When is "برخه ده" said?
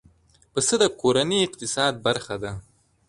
2.05-2.51